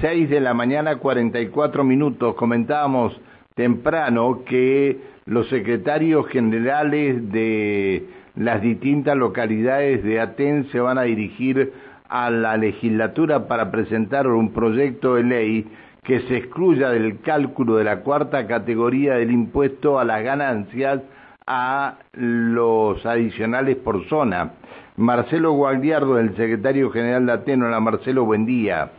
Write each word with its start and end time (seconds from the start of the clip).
6 0.00 0.30
de 0.30 0.40
la 0.40 0.54
mañana 0.54 0.96
44 0.96 1.82
minutos. 1.82 2.36
Comentábamos 2.36 3.20
temprano 3.56 4.44
que 4.46 4.96
los 5.26 5.48
secretarios 5.48 6.28
generales 6.28 7.32
de 7.32 8.06
las 8.36 8.62
distintas 8.62 9.16
localidades 9.16 10.04
de 10.04 10.20
Aten 10.20 10.68
se 10.70 10.78
van 10.78 10.98
a 10.98 11.02
dirigir 11.02 11.72
a 12.08 12.30
la 12.30 12.56
legislatura 12.56 13.48
para 13.48 13.72
presentar 13.72 14.28
un 14.28 14.52
proyecto 14.52 15.16
de 15.16 15.24
ley 15.24 15.66
que 16.04 16.20
se 16.20 16.36
excluya 16.36 16.90
del 16.90 17.20
cálculo 17.20 17.74
de 17.74 17.84
la 17.84 18.00
cuarta 18.02 18.46
categoría 18.46 19.14
del 19.14 19.32
impuesto 19.32 19.98
a 19.98 20.04
las 20.04 20.22
ganancias 20.22 21.02
a 21.44 21.96
los 22.12 23.04
adicionales 23.04 23.76
por 23.76 24.08
zona. 24.08 24.52
Marcelo 24.96 25.52
Gualdiardo, 25.54 26.20
el 26.20 26.36
secretario 26.36 26.90
general 26.90 27.26
de 27.26 27.32
Aten. 27.32 27.64
Hola 27.64 27.80
Marcelo, 27.80 28.24
buen 28.24 28.46
día. 28.46 28.92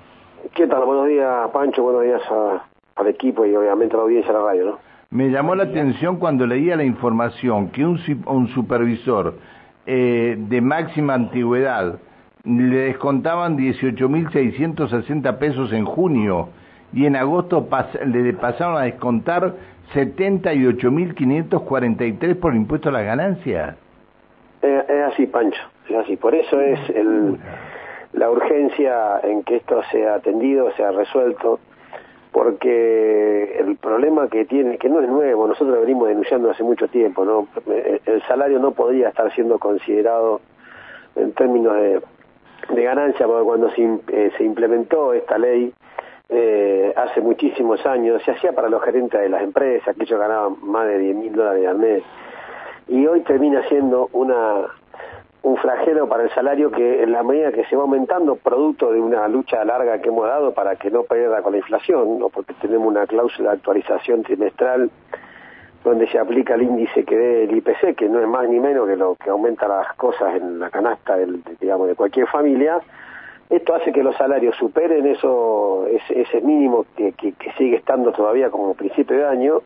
¿Qué 0.59 0.67
tal? 0.67 0.83
Buenos 0.83 1.07
días, 1.07 1.49
Pancho. 1.53 1.83
Buenos 1.83 2.03
días 2.03 2.21
al 2.97 3.07
equipo 3.07 3.45
y 3.45 3.55
obviamente 3.55 3.95
a 3.95 3.99
la 3.99 4.03
audiencia 4.03 4.33
de 4.33 4.39
la 4.39 4.45
radio, 4.45 4.65
¿no? 4.65 4.77
Me 5.09 5.29
llamó 5.29 5.55
la 5.55 5.63
atención 5.63 6.17
cuando 6.17 6.45
leía 6.45 6.75
la 6.75 6.83
información 6.83 7.69
que 7.69 7.85
un, 7.85 7.97
un 8.25 8.49
supervisor 8.49 9.35
eh, 9.85 10.35
de 10.37 10.59
máxima 10.59 11.13
antigüedad 11.13 11.99
le 12.43 12.75
descontaban 12.75 13.57
18.660 13.57 15.37
pesos 15.37 15.71
en 15.71 15.85
junio 15.85 16.49
y 16.91 17.05
en 17.05 17.15
agosto 17.15 17.65
le 18.05 18.33
pasaron 18.33 18.75
a 18.75 18.81
descontar 18.81 19.53
78.543 19.93 22.35
por 22.37 22.53
impuesto 22.53 22.89
a 22.89 22.91
la 22.91 23.03
ganancia. 23.03 23.77
es 24.61 25.13
así, 25.13 25.25
Pancho, 25.25 25.61
es 25.87 25.95
así. 25.95 26.17
Por 26.17 26.35
eso 26.35 26.59
es 26.59 26.89
el 26.89 27.39
la 28.13 28.29
urgencia 28.29 29.19
en 29.23 29.43
que 29.43 29.57
esto 29.57 29.81
sea 29.91 30.15
atendido, 30.15 30.71
sea 30.75 30.91
resuelto, 30.91 31.59
porque 32.31 33.57
el 33.59 33.77
problema 33.77 34.27
que 34.27 34.45
tiene, 34.45 34.77
que 34.77 34.89
no 34.89 35.01
es 35.01 35.09
nuevo, 35.09 35.47
nosotros 35.47 35.75
lo 35.75 35.81
venimos 35.81 36.07
denunciando 36.07 36.51
hace 36.51 36.63
mucho 36.63 36.87
tiempo, 36.87 37.25
¿no? 37.25 37.47
El 38.05 38.21
salario 38.27 38.59
no 38.59 38.71
podría 38.71 39.09
estar 39.09 39.33
siendo 39.33 39.57
considerado 39.57 40.41
en 41.15 41.33
términos 41.33 41.75
de, 41.75 42.01
ganancia, 42.83 43.25
porque 43.25 43.43
cuando 43.43 43.69
se, 43.71 43.83
eh, 44.09 44.31
implementó 44.39 45.13
esta 45.13 45.37
ley 45.37 45.73
eh, 46.29 46.93
hace 46.95 47.19
muchísimos 47.19 47.83
años, 47.85 48.21
se 48.23 48.31
hacía 48.31 48.53
para 48.53 48.69
los 48.69 48.83
gerentes 48.83 49.19
de 49.19 49.29
las 49.29 49.41
empresas, 49.41 49.87
aquellos 49.87 50.19
ganaban 50.19 50.55
más 50.61 50.87
de 50.87 50.99
10 50.99 51.15
mil 51.15 51.33
dólares 51.33 51.67
al 51.67 51.79
mes, 51.79 52.03
y 52.87 53.05
hoy 53.07 53.21
termina 53.21 53.67
siendo 53.67 54.09
una 54.13 54.67
un 55.41 55.57
flagelo 55.57 56.07
para 56.07 56.23
el 56.23 56.29
salario 56.31 56.69
que 56.69 57.03
en 57.03 57.11
la 57.11 57.23
medida 57.23 57.51
que 57.51 57.65
se 57.65 57.75
va 57.75 57.83
aumentando, 57.83 58.35
producto 58.35 58.91
de 58.91 58.99
una 58.99 59.27
lucha 59.27 59.63
larga 59.63 60.01
que 60.01 60.09
hemos 60.09 60.27
dado 60.27 60.53
para 60.53 60.75
que 60.75 60.91
no 60.91 61.03
pierda 61.03 61.41
con 61.41 61.53
la 61.53 61.59
inflación, 61.59 62.19
¿no? 62.19 62.29
porque 62.29 62.53
tenemos 62.55 62.87
una 62.87 63.07
cláusula 63.07 63.51
de 63.51 63.55
actualización 63.57 64.23
trimestral 64.23 64.91
donde 65.83 66.07
se 66.07 66.19
aplica 66.19 66.55
el 66.55 66.63
índice 66.63 67.05
que 67.05 67.15
dé 67.15 67.43
el 67.45 67.55
IPC, 67.55 67.95
que 67.95 68.09
no 68.09 68.19
es 68.19 68.27
más 68.27 68.49
ni 68.49 68.59
menos 68.59 68.85
que 68.85 68.97
lo 68.97 69.15
que 69.15 69.29
aumenta 69.29 69.65
las 69.67 69.93
cosas 69.93 70.35
en 70.35 70.59
la 70.59 70.69
canasta 70.69 71.15
de 71.15 71.95
cualquier 71.95 72.27
familia, 72.27 72.81
esto 73.49 73.73
hace 73.73 73.91
que 73.91 74.03
los 74.03 74.15
salarios 74.15 74.55
superen 74.57 75.07
eso, 75.07 75.87
ese, 75.87 76.21
ese 76.21 76.41
mínimo 76.41 76.85
que, 76.95 77.13
que, 77.13 77.31
que 77.31 77.51
sigue 77.53 77.77
estando 77.77 78.11
todavía 78.11 78.51
como 78.51 78.75
principio 78.75 79.17
de 79.17 79.25
año, 79.25 79.61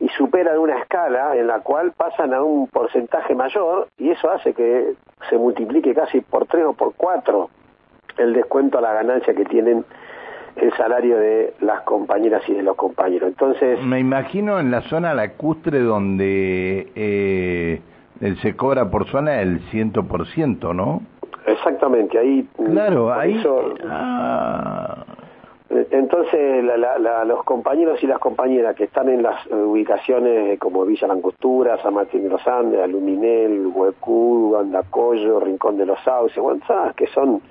y 0.00 0.08
superan 0.10 0.58
una 0.58 0.78
escala 0.78 1.36
en 1.36 1.46
la 1.46 1.60
cual 1.60 1.92
pasan 1.96 2.32
a 2.32 2.42
un 2.42 2.68
porcentaje 2.68 3.34
mayor 3.34 3.88
y 3.98 4.10
eso 4.10 4.30
hace 4.30 4.54
que 4.54 4.94
se 5.28 5.36
multiplique 5.36 5.94
casi 5.94 6.20
por 6.20 6.46
tres 6.46 6.64
o 6.66 6.72
por 6.72 6.94
cuatro 6.94 7.50
el 8.16 8.32
descuento 8.32 8.78
a 8.78 8.80
la 8.80 8.92
ganancia 8.92 9.34
que 9.34 9.44
tienen 9.44 9.84
el 10.56 10.72
salario 10.76 11.18
de 11.18 11.54
las 11.60 11.82
compañeras 11.82 12.42
y 12.48 12.54
de 12.54 12.62
los 12.62 12.76
compañeros. 12.76 13.28
Entonces... 13.28 13.80
Me 13.82 14.00
imagino 14.00 14.58
en 14.58 14.70
la 14.70 14.82
zona 14.82 15.14
lacustre 15.14 15.80
donde 15.80 16.90
eh, 16.96 17.80
se 18.42 18.56
cobra 18.56 18.90
por 18.90 19.06
zona 19.06 19.40
el 19.40 19.60
ciento 19.70 20.04
por 20.04 20.26
ciento, 20.28 20.74
¿no? 20.74 21.02
Exactamente, 21.46 22.18
ahí... 22.18 22.48
Claro, 22.56 23.12
ahí... 23.12 23.40
Ah. 23.88 25.04
Entonces, 25.70 26.64
los 27.26 27.44
compañeros 27.44 28.02
y 28.02 28.06
las 28.06 28.18
compañeras 28.18 28.74
que 28.74 28.84
están 28.84 29.10
en 29.10 29.22
las 29.22 29.46
ubicaciones 29.48 30.58
como 30.58 30.86
Villa 30.86 31.08
Langostura, 31.08 31.76
San 31.82 31.92
Martín 31.92 32.22
de 32.22 32.30
los 32.30 32.46
Andes, 32.46 32.80
Aluminel, 32.80 33.66
Huecú, 33.66 34.56
Andacoyo, 34.56 35.40
Rincón 35.40 35.76
de 35.76 35.84
los 35.84 36.00
Sauces, 36.04 36.42
bueno, 36.42 36.62
que 36.96 37.06
son 37.08 37.42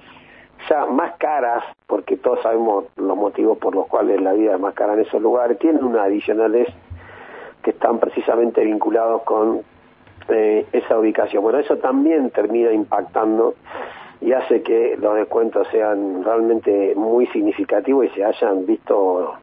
ya 0.68 0.88
más 0.88 1.14
caras, 1.18 1.64
porque 1.86 2.18
todos 2.18 2.42
sabemos 2.42 2.86
los 2.96 3.16
motivos 3.16 3.60
por 3.60 3.76
los 3.76 3.86
cuales 3.86 4.20
la 4.20 4.34
vida 4.34 4.56
es 4.56 4.60
más 4.60 4.74
cara 4.74 4.94
en 4.94 5.02
esos 5.02 5.22
lugares, 5.22 5.60
tienen 5.60 5.84
unas 5.84 6.06
adicionales 6.08 6.68
que 7.62 7.72
están 7.72 8.00
precisamente 8.00 8.64
vinculados 8.64 9.22
con 9.24 9.62
eh, 10.30 10.66
esa 10.72 10.98
ubicación. 10.98 11.44
Bueno, 11.44 11.60
eso 11.60 11.78
también 11.78 12.32
termina 12.32 12.72
impactando 12.72 13.56
y 14.22 14.34
hace 14.34 14.62
que 14.62 14.98
los 14.98 15.16
descuentos 15.16 15.68
sean 15.72 16.24
realmente 16.24 16.94
muy 16.96 17.28
significativos 17.28 18.06
y 18.06 18.10
se 18.10 18.24
hayan 18.24 18.66
visto 18.66 19.36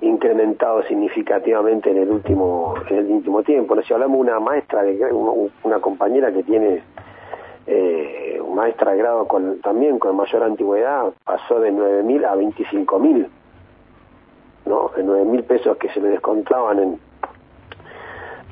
incrementados 0.00 0.86
significativamente 0.86 1.90
en 1.90 1.98
el 1.98 2.10
último 2.10 2.74
en 2.88 2.96
el 2.98 3.06
último 3.06 3.42
tiempo. 3.42 3.80
Si 3.82 3.92
hablamos 3.92 4.18
de 4.18 4.22
una 4.22 4.40
maestra, 4.40 4.82
de 4.82 5.12
una 5.62 5.78
compañera 5.80 6.32
que 6.32 6.42
tiene 6.42 6.82
eh, 7.66 8.40
maestra 8.54 8.92
de 8.92 8.98
grado 8.98 9.28
con, 9.28 9.60
también 9.60 9.98
con 9.98 10.16
mayor 10.16 10.42
antigüedad, 10.42 11.12
pasó 11.24 11.60
de 11.60 11.72
9.000 11.72 12.24
a 12.24 12.34
25.000, 12.34 13.28
¿no? 14.66 14.90
De 14.96 15.04
9.000 15.04 15.44
pesos 15.44 15.76
que 15.76 15.88
se 15.90 16.00
le 16.00 16.08
descontaban 16.08 16.78
en, 16.78 17.00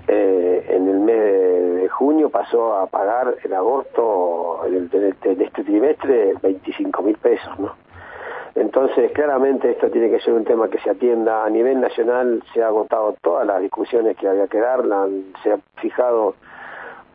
eh, 0.09 0.67
en 0.69 0.89
el 0.89 1.01
mes 1.01 1.17
de, 1.17 1.89
junio 1.89 2.29
pasó 2.31 2.77
a 2.77 2.87
pagar 2.87 3.37
en 3.43 3.53
agosto 3.55 4.61
de, 4.69 5.15
este 5.45 5.65
trimestre 5.65 6.35
25 6.43 7.03
mil 7.03 7.17
pesos, 7.17 7.59
¿no? 7.59 7.73
Entonces, 8.55 9.13
claramente 9.13 9.71
esto 9.71 9.91
tiene 9.91 10.11
que 10.11 10.21
ser 10.21 10.33
un 10.33 10.45
tema 10.45 10.69
que 10.69 10.79
se 10.79 10.91
atienda 10.91 11.45
a 11.45 11.51
nivel 11.51 11.81
nacional, 11.81 12.43
se 12.55 12.63
ha 12.63 12.69
agotado 12.69 13.15
todas 13.21 13.47
las 13.47 13.61
discusiones 13.61 14.17
que 14.17 14.29
había 14.29 14.47
que 14.49 14.59
dar, 14.59 14.83
se 15.43 15.53
ha 15.53 15.59
fijado 15.77 16.35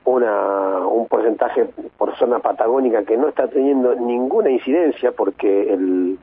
una, 0.06 0.86
un 0.88 1.08
porcentaje 1.08 1.66
por 1.98 2.16
zona 2.18 2.40
patagónica 2.40 3.04
que 3.04 3.18
no 3.18 3.28
está 3.28 3.48
teniendo 3.48 3.96
ninguna 3.96 4.50
incidencia 4.52 5.12
porque 5.12 5.74
el, 5.74 6.20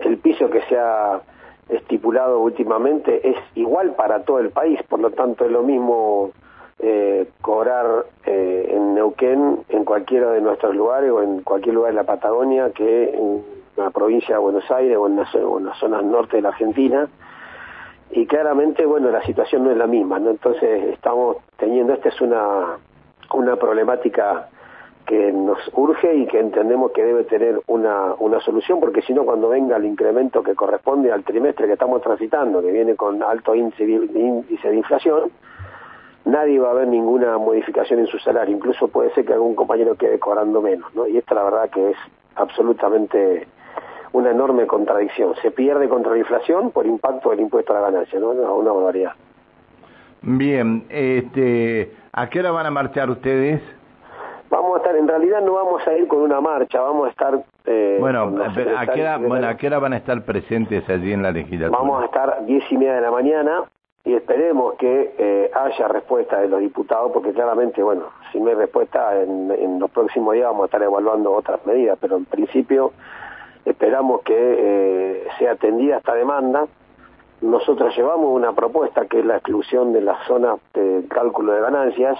el 0.00 0.18
piso 0.18 0.50
que 0.50 0.62
se 0.62 0.76
ha 0.76 1.20
estipulado 1.68 2.40
últimamente 2.40 3.28
es 3.28 3.36
igual 3.54 3.94
para 3.94 4.22
todo 4.24 4.38
el 4.38 4.50
país, 4.50 4.80
por 4.88 5.00
lo 5.00 5.10
tanto 5.10 5.44
es 5.44 5.50
lo 5.50 5.62
mismo 5.62 6.30
eh, 6.80 7.28
cobrar 7.42 8.06
eh, 8.24 8.70
en 8.72 8.94
Neuquén, 8.94 9.64
en 9.68 9.84
cualquiera 9.84 10.30
de 10.30 10.40
nuestros 10.40 10.74
lugares 10.74 11.10
o 11.10 11.22
en 11.22 11.42
cualquier 11.42 11.74
lugar 11.74 11.92
de 11.92 11.96
la 11.96 12.04
Patagonia 12.04 12.70
que 12.70 13.10
en 13.10 13.42
la 13.76 13.90
provincia 13.90 14.36
de 14.36 14.40
Buenos 14.40 14.70
Aires 14.70 14.96
o 14.96 15.06
en, 15.06 15.16
las, 15.16 15.30
zonas 15.30 16.04
norte 16.04 16.36
de 16.36 16.42
la 16.42 16.50
Argentina. 16.50 17.08
Y 18.10 18.26
claramente, 18.26 18.86
bueno, 18.86 19.10
la 19.10 19.22
situación 19.22 19.64
no 19.64 19.70
es 19.70 19.76
la 19.76 19.86
misma, 19.86 20.18
¿no? 20.18 20.30
Entonces 20.30 20.84
estamos 20.94 21.36
teniendo, 21.56 21.92
esta 21.92 22.08
es 22.08 22.20
una, 22.20 22.78
una 23.34 23.56
problemática 23.56 24.48
que 25.08 25.32
nos 25.32 25.58
urge 25.72 26.14
y 26.14 26.26
que 26.26 26.38
entendemos 26.38 26.92
que 26.92 27.02
debe 27.02 27.24
tener 27.24 27.62
una, 27.66 28.12
una 28.18 28.40
solución, 28.40 28.78
porque 28.78 29.00
si 29.00 29.14
no, 29.14 29.24
cuando 29.24 29.48
venga 29.48 29.78
el 29.78 29.86
incremento 29.86 30.42
que 30.42 30.54
corresponde 30.54 31.10
al 31.10 31.24
trimestre 31.24 31.66
que 31.66 31.72
estamos 31.72 32.02
transitando, 32.02 32.60
que 32.60 32.70
viene 32.70 32.94
con 32.94 33.22
alto 33.22 33.54
índice, 33.54 33.86
de 33.86 34.76
inflación, 34.76 35.30
nadie 36.26 36.58
va 36.58 36.72
a 36.72 36.74
ver 36.74 36.88
ninguna 36.88 37.38
modificación 37.38 38.00
en 38.00 38.06
su 38.06 38.18
salario. 38.18 38.54
Incluso 38.54 38.88
puede 38.88 39.10
ser 39.14 39.24
que 39.24 39.32
algún 39.32 39.54
compañero 39.54 39.94
quede 39.94 40.18
cobrando 40.18 40.60
menos, 40.60 40.94
¿no? 40.94 41.08
Y 41.08 41.16
esta 41.16 41.34
la 41.34 41.44
verdad 41.44 41.70
que 41.70 41.90
es 41.92 41.96
absolutamente 42.34 43.48
una 44.12 44.30
enorme 44.30 44.66
contradicción. 44.66 45.34
Se 45.40 45.50
pierde 45.50 45.88
contra 45.88 46.12
la 46.12 46.18
inflación 46.18 46.70
por 46.70 46.84
impacto 46.84 47.30
del 47.30 47.40
impuesto 47.40 47.72
a 47.72 47.80
la 47.80 47.90
ganancia, 47.90 48.20
¿no? 48.20 48.32
Una, 48.32 48.52
una 48.52 48.72
barbaridad. 48.72 49.12
Bien, 50.20 50.84
este, 50.90 51.92
¿a 52.12 52.28
qué 52.28 52.40
hora 52.40 52.50
van 52.50 52.66
a 52.66 52.70
marchar 52.70 53.08
ustedes? 53.08 53.62
Vamos 54.60 54.74
a 54.74 54.78
estar, 54.78 54.96
en 54.96 55.06
realidad 55.06 55.40
no 55.40 55.52
vamos 55.52 55.86
a 55.86 55.96
ir 55.96 56.08
con 56.08 56.18
una 56.18 56.40
marcha, 56.40 56.80
vamos 56.80 57.06
a 57.06 57.10
estar... 57.10 57.44
Eh, 57.64 57.98
bueno, 58.00 58.34
¿a 58.42 58.86
qué, 58.88 59.02
hora, 59.02 59.18
bueno, 59.18 59.46
¿a 59.46 59.56
qué 59.56 59.68
hora 59.68 59.78
van 59.78 59.92
a 59.92 59.98
estar 59.98 60.20
presentes 60.22 60.88
allí 60.90 61.12
en 61.12 61.22
la 61.22 61.30
legislatura? 61.30 61.78
Vamos 61.78 62.02
a 62.02 62.06
estar 62.06 62.44
diez 62.44 62.64
y 62.72 62.76
media 62.76 62.94
de 62.94 63.00
la 63.02 63.12
mañana 63.12 63.62
y 64.04 64.14
esperemos 64.14 64.74
que 64.74 65.14
eh, 65.16 65.50
haya 65.54 65.86
respuesta 65.86 66.40
de 66.40 66.48
los 66.48 66.58
diputados, 66.58 67.12
porque 67.12 67.30
claramente, 67.32 67.84
bueno, 67.84 68.06
si 68.32 68.40
no 68.40 68.48
hay 68.48 68.56
respuesta, 68.56 69.22
en, 69.22 69.52
en, 69.52 69.78
los 69.78 69.92
próximos 69.92 70.34
días 70.34 70.46
vamos 70.46 70.62
a 70.62 70.64
estar 70.64 70.82
evaluando 70.82 71.30
otras 71.30 71.64
medidas, 71.64 71.96
pero 72.00 72.16
en 72.16 72.24
principio 72.24 72.90
esperamos 73.64 74.22
que 74.22 74.34
eh, 74.36 75.28
sea 75.38 75.52
atendida 75.52 75.98
esta 75.98 76.14
demanda. 76.14 76.66
Nosotros 77.42 77.96
llevamos 77.96 78.34
una 78.34 78.54
propuesta 78.54 79.06
que 79.06 79.20
es 79.20 79.24
la 79.24 79.36
exclusión 79.36 79.92
de 79.92 80.00
las 80.00 80.26
zonas 80.26 80.58
de 80.74 81.04
cálculo 81.08 81.52
de 81.52 81.60
ganancias, 81.60 82.18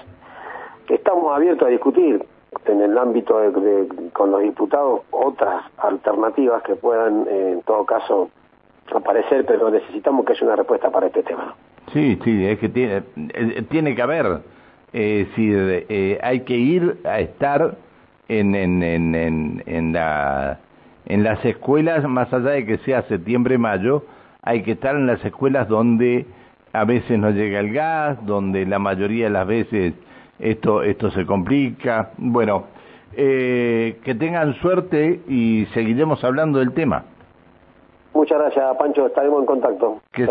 estamos 0.95 1.35
abiertos 1.35 1.69
a 1.69 1.71
discutir, 1.71 2.25
en 2.67 2.81
el 2.81 2.97
ámbito 2.97 3.39
de, 3.39 4.11
con 4.13 4.31
los 4.31 4.43
diputados 4.43 5.01
otras 5.11 5.65
alternativas 5.79 6.63
que 6.63 6.75
puedan 6.77 7.27
en 7.29 7.63
todo 7.63 7.85
caso 7.85 8.31
aparecer, 8.95 9.45
pero 9.47 9.71
necesitamos 9.71 10.25
que 10.25 10.33
haya 10.33 10.47
una 10.47 10.57
respuesta 10.57 10.91
para 10.91 11.07
este 11.07 11.23
tema. 11.23 11.55
Sí, 11.93 12.19
sí, 12.25 12.47
es 12.47 12.59
que 12.59 12.69
tiene, 12.69 13.03
eh, 13.17 13.63
tiene 13.71 13.95
que 13.95 14.03
haber, 14.03 14.41
eh, 14.93 15.27
si 15.35 15.51
eh, 15.53 16.19
hay 16.23 16.41
que 16.41 16.57
ir 16.57 16.99
a 17.05 17.21
estar 17.21 17.77
en, 18.29 18.55
en, 18.55 18.83
en, 18.83 19.63
en, 19.67 19.93
la, 19.93 20.59
en 21.07 21.25
las 21.25 21.43
escuelas, 21.45 22.07
más 22.07 22.33
allá 22.33 22.51
de 22.51 22.67
que 22.67 22.79
sea 22.79 23.03
septiembre-mayo, 23.03 24.05
hay 24.43 24.63
que 24.63 24.73
estar 24.73 24.95
en 24.95 25.07
las 25.07 25.25
escuelas 25.25 25.69
donde 25.69 26.27
a 26.73 26.85
veces 26.85 27.19
no 27.19 27.31
llega 27.31 27.61
el 27.61 27.73
gas, 27.73 28.25
donde 28.27 28.67
la 28.67 28.79
mayoría 28.79 29.25
de 29.25 29.31
las 29.31 29.47
veces 29.47 29.95
esto, 30.39 30.83
esto 30.83 31.11
se 31.11 31.27
complica. 31.27 32.11
Bueno, 32.19 32.65
eh, 33.15 33.99
que 34.05 34.15
tengan 34.15 34.55
suerte 34.55 35.21
y 35.29 35.67
seguiremos 35.75 36.23
hablando 36.25 36.59
del 36.59 36.73
tema. 36.73 37.05
Muchas 38.15 38.39
gracias, 38.39 38.77
Pancho. 38.79 39.07
Estaremos 39.07 39.41
en 39.41 39.47
contacto. 39.47 40.01
Que, 40.13 40.27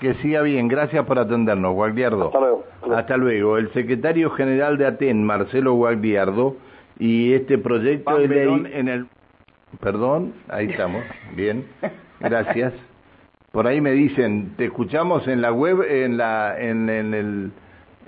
que 0.00 0.14
siga 0.14 0.42
bien. 0.42 0.68
Gracias 0.68 1.04
por 1.04 1.18
atendernos, 1.18 1.74
Guagliardo. 1.74 2.26
Hasta 2.26 2.40
luego. 2.40 2.64
Hasta 2.94 3.16
luego. 3.16 3.58
El 3.58 3.72
secretario 3.72 4.30
general 4.30 4.78
de 4.78 4.86
ATEN, 4.86 5.22
Marcelo 5.24 5.74
Guagliardo, 5.74 6.56
y 6.98 7.34
este 7.34 7.58
proyecto 7.58 8.16
de 8.18 8.28
ley 8.28 8.66
en 8.72 8.88
el... 8.88 9.06
Perdón, 9.80 10.32
ahí 10.48 10.70
estamos. 10.70 11.02
Bien. 11.34 11.66
Gracias. 12.20 12.72
Por 13.50 13.66
ahí 13.66 13.80
me 13.80 13.92
dicen, 13.92 14.54
te 14.56 14.66
escuchamos 14.66 15.28
en 15.28 15.42
la 15.42 15.52
web, 15.52 15.82
en 15.82 16.16
la, 16.16 16.58
en, 16.58 16.88
en 16.88 17.14
el, 17.14 17.52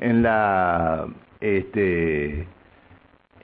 en 0.04 0.22
la, 0.22 1.06
este, 1.40 2.46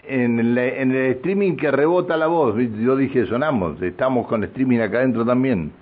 en 0.04 0.38
el, 0.38 0.58
en 0.58 0.90
el 0.90 1.12
streaming 1.12 1.56
que 1.56 1.70
rebota 1.70 2.16
la 2.16 2.26
voz. 2.26 2.54
Yo 2.78 2.96
dije, 2.96 3.26
sonamos, 3.26 3.80
estamos 3.80 4.26
con 4.26 4.44
streaming 4.44 4.80
acá 4.80 4.98
adentro 4.98 5.24
también. 5.24 5.72